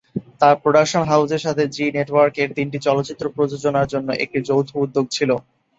[0.41, 5.29] তাঁর প্রোডাকশন হাউজের সাথে জি নেটওয়ার্ক এর তিনটি চলচ্চিত্র প্রযোজনার জন্য একটি যৌথ উদ্যোগ ছিল।